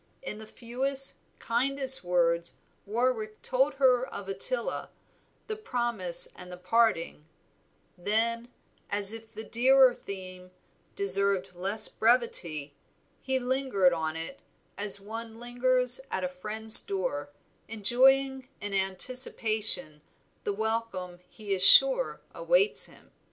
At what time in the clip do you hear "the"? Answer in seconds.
0.39-0.47, 5.45-5.55, 6.51-6.57, 9.31-9.43, 20.45-20.51